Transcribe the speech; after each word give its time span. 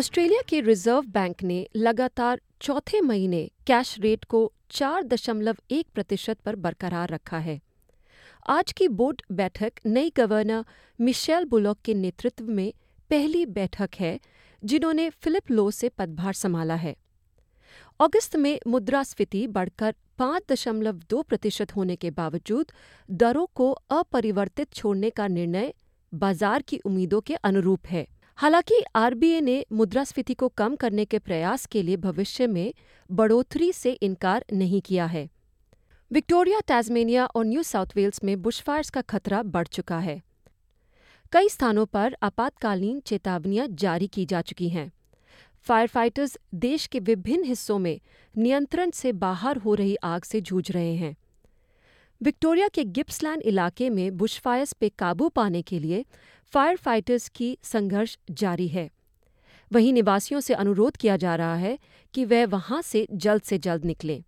Australia 0.00 0.40
के 0.48 0.60
reserve 0.60 1.06
bank 1.06 1.42
ने 1.42 1.56
लगातार 1.76 2.40
चौथे 2.60 3.00
महीने 3.00 3.40
कैश 3.66 3.98
रेट 4.00 4.24
को 4.24 4.40
चार 4.70 5.02
दशमलव 5.02 5.56
एक 5.70 5.86
प्रतिशत 5.94 6.38
पर 6.40 6.56
बरकरार 6.56 7.08
रखा 7.08 7.38
है। 7.38 7.58
आज 8.48 8.72
की 8.72 8.86
बोर्ड 8.90 9.20
बैठक 9.32 9.80
नई 9.86 10.12
गवर्नर 10.16 10.64
मिशेल 10.98 11.44
बुलॉक 11.44 11.78
के 11.84 11.94
नेतृत्व 11.94 12.44
में 12.44 12.72
पहली 13.10 13.44
बैठक 13.48 13.96
है, 14.00 14.18
जिन्होंने 14.62 15.08
फिलिप 15.10 15.50
लो 15.50 15.70
से 15.70 15.88
पदभार 15.88 16.32
संभाला 16.32 16.74
है। 16.74 16.94
अगस्त 18.00 18.36
में 18.36 18.58
मुद्रास्फीति 18.66 19.46
बढ़कर 19.48 19.94
पाँच 20.18 20.44
दशमलव 20.52 21.02
दो 21.10 21.20
प्रतिशत 21.22 21.76
होने 21.76 21.96
के 21.96 22.10
बावजूद 22.12 22.72
दरों 23.08 23.46
को 23.54 23.70
अपरिवर्तित 23.98 24.72
छोड़ने 24.72 25.10
का 25.10 25.26
निर्णय 25.28 25.72
बाज़ार 26.12 26.62
की 26.62 26.78
उम्मीदों 26.78 27.20
के 27.20 27.34
अनुरूप 27.34 27.86
है। 27.86 28.06
हालाँकि 28.40 28.84
आरबीआई 28.96 29.40
ने 29.40 29.66
मुद्रास्फीति 29.72 30.34
को 30.34 30.48
कम 30.48 30.76
करने 30.76 31.04
के 31.04 31.18
प्रयास 31.18 31.66
के 31.66 31.82
लिए 31.82 31.96
भविष्य 31.96 32.46
में 32.46 32.74
बढ़ोतरी 33.10 33.72
से 33.72 33.92
इनकार 33.92 34.44
नहीं 34.52 34.80
किया 34.80 35.06
है। 35.06 35.28
विक्टोरिया, 36.12 36.60
टास्मेनिया 36.60 37.26
और 37.26 37.44
न्यू 37.44 37.62
साउथ 37.62 37.86
वेल्स 37.96 38.24
में 38.24 38.42
बुशफायर्स 38.42 38.90
का 38.90 39.00
खतरा 39.00 39.42
बढ़ 39.42 39.66
चुका 39.66 39.98
है। 39.98 40.22
कई 41.32 41.48
स्थानों 41.48 41.86
पर 41.86 42.16
आपातकालीन 42.22 43.00
चेतावनियाँ 43.00 43.66
जारी 43.70 44.06
की 44.06 44.26
जा 44.26 44.40
चुकी 44.40 44.68
हैं। 44.68 44.92
फायर 45.60 45.86
फाइटर्स 45.86 46.38
देश 46.54 46.86
के 46.86 46.98
विभिन्न 46.98 47.44
हिस्सों 47.44 47.78
में 47.78 48.00
नियंत्रण 48.38 48.90
से 48.90 49.12
बाहर 49.12 49.56
हो 49.56 49.74
रही 49.74 49.96
आग 49.96 50.22
से 50.22 50.40
जूझ 50.40 50.70
रहे 50.70 50.94
हैं। 50.94 51.16
विक्टोरिया 52.22 52.68
के 52.68 52.84
गिप्सलैंड 52.84 53.42
इलाके 53.42 53.90
में 53.90 54.16
बुशफायर्स 54.16 54.72
पे 54.72 54.88
काबू 54.88 55.28
पाने 55.28 55.62
के 55.62 55.78
लिए 55.78 56.04
फायर 56.52 56.76
फाइटर्स 56.76 57.28
की 57.28 57.58
संघर्ष 57.62 58.18
जारी 58.30 58.68
है। 58.68 58.90
वहीं 59.72 59.92
निवासियों 59.92 60.40
से 60.40 60.54
अनुरोध 60.54 60.96
किया 60.96 61.16
जा 61.16 61.36
रहा 61.36 61.54
है 61.54 61.78
कि 62.14 62.24
वह 62.24 62.46
वहाँ 62.46 62.82
से 62.82 63.06
जल्द 63.12 63.42
से 63.42 63.58
जल्द 63.58 63.84
निकलें। 63.84 64.22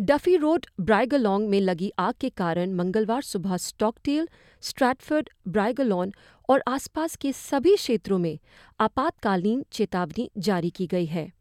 डफी 0.00 0.36
रोड 0.36 0.66
ब्राइगलोंग 0.80 1.48
में 1.48 1.60
लगी 1.60 1.92
आग 1.98 2.14
के 2.20 2.28
कारण 2.28 2.72
मंगलवार 2.72 3.22
सुबह 3.22 3.56
स्टॉकटेल, 3.56 4.28
स्ट्रैटफर्ड, 4.60 5.30
ब्राइगलॉन 5.48 6.12
और 6.48 6.62
आसपास 6.68 7.16
के 7.16 7.32
सभी 7.32 7.76
क्षेत्रों 7.76 8.18
में 8.18 8.38
आपातकालीन 8.80 9.64
चेतावनी 9.72 10.30
जारी 10.38 10.70
की 10.70 10.86
गई 10.86 11.06
है। 11.06 11.37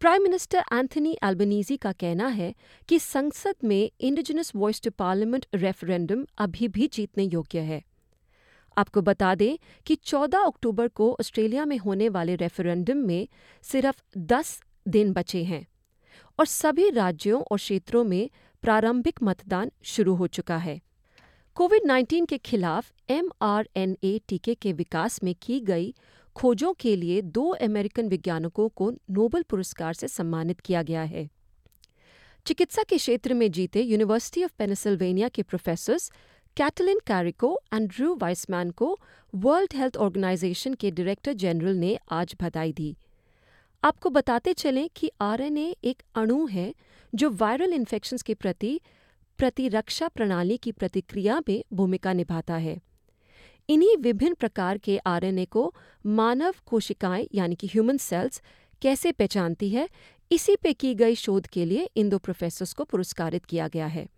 प्राइम 0.00 0.22
मिनिस्टर 0.22 0.64
एंथनी 0.72 1.16
एल्बनीजी 1.24 1.76
का 1.76 1.92
कहना 1.92 2.26
है 2.26 2.54
कि 2.88 2.98
संसद 2.98 3.54
में 3.64 3.90
indigenous 4.00 4.52
voice 4.56 4.80
to 4.82 4.90
parliament 4.90 5.46
referendum 5.54 6.24
अभी 6.38 6.68
भी 6.68 6.86
जीतने 6.86 7.24
योग्य 7.24 7.60
है। 7.60 7.82
आपको 8.76 9.02
बता 9.02 9.34
दें 9.34 9.58
कि 9.86 9.94
14 9.94 10.46
अक्टूबर 10.46 10.88
को 10.88 11.16
ऑस्ट्रेलिया 11.20 11.64
में 11.64 11.76
होने 11.78 12.08
वाले 12.08 12.36
रेफरेंडम 12.36 12.96
में 12.96 13.28
सिर्फ़ 13.62 14.02
10 14.18 14.60
दिन 14.88 15.12
बचे 15.12 15.42
हैं 15.44 15.66
और 16.38 16.46
सभी 16.46 16.90
राज्यों 16.90 17.42
और 17.42 17.58
क्षेत्रों 17.58 18.04
में 18.04 18.30
प्रारंभिक 18.62 19.22
मतदान 19.22 19.72
शुरू 19.82 20.14
हो 20.14 20.26
चुका 20.26 20.56
है। 20.56 20.80
कोविड 21.56 21.82
19 21.82 22.26
के 22.26 22.38
खिलाफ 22.38 22.92
एमआरएनए 23.10 24.18
टीके 24.28 24.54
के 24.54 24.72
विकास 24.72 25.22
में 25.24 25.34
की 25.42 25.60
गई 25.60 25.94
खोजों 26.38 26.72
के 26.72 26.94
लिए 26.96 27.20
दो 27.22 27.48
अमेरिकन 27.62 28.08
वैज्ञानिकों 28.08 28.68
को 28.68 28.90
नोबेल 28.90 29.42
पुरस्कार 29.42 29.94
से 29.94 30.08
सम्मानित 30.08 30.60
किया 30.60 30.82
गया 30.82 31.02
है। 31.02 31.28
चिकित्सा 32.46 32.82
के 32.82 32.96
क्षेत्र 32.96 33.34
में 33.34 33.50
जीते 33.50 33.82
यूनिवर्सिटी 33.82 34.44
ऑफ़ 34.44 34.52
पेनिसिल्वेनिया 34.58 35.28
के 35.28 35.42
professor 35.42 35.98
Katalin 36.56 36.98
Kariko 37.06 37.58
and 37.74 37.88
Drew 37.88 38.14
Weissman 38.14 38.70
को 38.70 38.98
वर्ल्ड 39.34 39.74
हेल्थ 39.74 39.96
ऑर्गेनाइजेशन 39.96 40.74
के 40.74 40.90
डायरेक्टर 40.90 41.32
जनरल 41.32 41.76
ने 41.76 41.98
आज 42.10 42.36
बधाई 42.42 42.72
दी। 42.72 42.96
आपको 43.82 44.10
बताते 44.10 44.52
चलें 44.54 44.88
कि 44.96 45.10
आरएनए 45.20 45.70
एक 45.84 46.02
अणु 46.14 46.46
है 46.46 46.72
जो 47.12 47.30
वायरल 47.30 47.72
इन्फेक्शंस 47.72 48.22
के 48.22 48.34
प्रति 48.34 48.80
प्रतिरक्षा 49.38 50.08
प्रणाली 50.08 50.56
की 50.56 50.72
प्रतिक्रिया 50.72 51.42
में 51.48 51.62
भूमिका 51.72 52.12
निभाता 52.12 52.56
है। 52.56 52.80
इन्हीं 53.68 53.96
विभिन्न 53.96 54.34
प्रकार 54.34 54.78
के 54.78 54.98
आरएनए 54.98 55.44
को 55.44 55.74
मानव 56.06 56.54
कोशिकाएँ, 56.66 57.28
यानी 57.34 57.54
कि 57.54 57.66
ह्यूमन 57.66 57.96
सेल्स 57.96 58.42
कैसे 58.82 59.12
पहचानती 59.12 59.68
है, 59.68 59.88
इसी 60.32 60.56
पे 60.56 60.72
की 60.72 60.94
गई 60.94 61.14
शोध 61.14 61.46
के 61.46 61.64
लिए 61.64 61.90
इन 61.96 62.08
दो 62.08 62.18
प्रोफेसर्स 62.18 62.72
को 62.72 62.84
पुरस्कारित 62.84 63.44
किया 63.44 63.68
गया 63.68 63.86
है। 63.86 64.08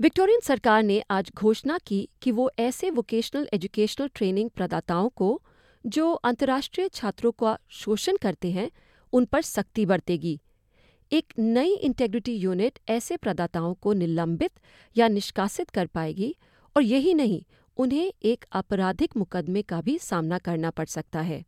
विक्टोरियन 0.00 0.40
सरकार 0.40 0.82
ने 0.82 1.02
आज 1.10 1.30
घोषणा 1.34 1.78
की 1.78 2.08
कि 2.22 2.30
वो 2.30 2.50
ऐसे 2.58 2.90
वोकेशनल 2.90 3.48
एजुकेशनल 3.52 4.10
ट्रेनिंग 4.14 4.50
प्रदाताओं 4.50 5.08
को, 5.08 5.42
जो 5.86 6.12
अंतर्राष्ट्रीय 6.12 6.88
छात्रों 6.88 7.32
का 7.32 7.58
शोषण 7.68 8.16
करते 8.16 8.50
हैं, 8.50 8.70
उन 9.12 9.24
पर 9.24 9.42
सख्ती 9.42 9.86
बरतेगी। 9.86 10.40
एक 11.12 11.32
नई 11.38 11.74
इंटेग्रिटी 11.74 12.34
यूनिट 12.34 12.78
ऐसे 12.88 13.16
प्रदाताओं 13.16 13.74
को 13.74 13.92
निलंबित 13.92 14.50
या 14.96 15.08
निष्कासित 15.08 15.70
कर 15.70 15.86
पाएगी, 15.86 16.36
और 16.76 16.82
यही 16.82 17.14
नहीं 17.14 17.42
उन्हें 17.78 18.12
एक 18.22 18.44
आपराधिक 18.52 19.16
मुकदमे 19.16 19.62
का 19.62 19.80
भी 19.80 19.98
सामना 19.98 20.38
करना 20.38 20.70
पड़ 20.70 20.86
सकता 20.86 21.20
है। 21.20 21.44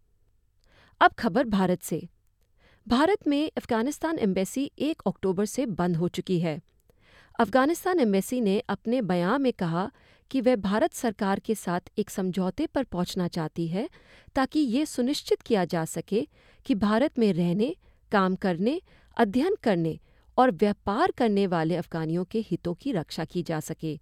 अब 1.01 1.13
खबर 1.13 1.45
भारत 1.45 1.83
से। 1.83 2.09
भारत 2.89 3.29
में 3.29 3.51
अफ़गानिस्तान 3.57 4.19
एम्बेसी 4.19 4.71
एक 4.79 5.03
अक्टूबर 5.07 5.45
से 5.45 5.67
बंद 5.67 5.97
हो 5.97 6.09
चुकी 6.09 6.41
है। 6.41 6.61
अफ़गानिस्तान 7.39 8.01
एम्बेसी 8.01 8.41
ने 8.41 8.59
अपने 8.61 9.03
बयान 9.03 9.43
में 9.43 9.53
कहा 9.53 9.91
कि 10.31 10.41
वह 10.41 10.57
भारत 10.57 10.93
सरकार 10.93 11.39
के 11.39 11.55
साथ 11.55 11.81
एक 11.99 12.11
समझौते 12.11 12.67
पर 12.67 12.85
पहुँचना 12.85 13.29
चाहती 13.29 13.69
है 13.69 13.89
ताकि 14.35 14.61
ये 14.61 14.87
सुनिश्चित 14.87 15.43
किया 15.43 15.65
जा 15.65 15.85
सके 15.85 16.29
कि 16.67 16.75
भारत 16.75 17.19
में 17.19 17.33
रहने, 17.33 17.77
काम 18.13 18.35
करने, 18.35 18.83
अध्ययन 19.17 19.57
करने 19.63 19.99
और 20.39 20.51
व्यापार 20.51 21.11
करने 21.11 21.47
वाले 21.47 21.77
अफगानियों 21.77 22.25
के 22.25 22.41
हितों 22.41 22.75
की 22.75 22.93
रक्षा 22.93 23.25
की 23.25 23.43
जा 23.43 23.61
सके। 23.61 23.99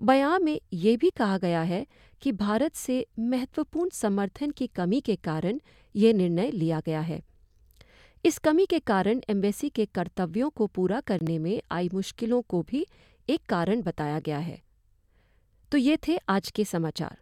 बयान 0.00 0.44
में 0.44 0.60
ये 0.72 0.96
भी 0.96 1.10
कहा 1.10 1.38
गया 1.38 1.62
है 1.62 1.86
कि 2.22 2.32
भारत 2.32 2.74
से 2.74 3.06
महत्वपूर्ण 3.18 3.90
समर्थन 3.90 4.50
की 4.50 4.66
कमी 4.66 5.00
के 5.00 5.16
कारण 5.16 5.60
ये 5.96 6.12
निर्णय 6.12 6.50
लिया 6.50 6.80
गया 6.80 7.00
है। 7.00 7.22
इस 8.24 8.38
कमी 8.38 8.66
के 8.66 8.78
कारण 8.78 9.20
एम्बेसी 9.28 9.68
के 9.68 9.86
कर्तव्यों 9.86 10.50
को 10.50 10.66
पूरा 10.66 11.00
करने 11.00 11.38
में 11.38 11.62
आई 11.70 11.90
मुश्किलों 11.94 12.42
को 12.42 12.62
भी 12.62 12.86
एक 13.28 13.46
कारण 13.48 13.82
बताया 13.82 14.20
गया 14.20 14.38
है। 14.38 14.62
तो 15.72 15.78
ये 15.78 15.98
थे 16.08 16.16
आज 16.28 16.50
के 16.50 16.64
समाचार। 16.64 17.16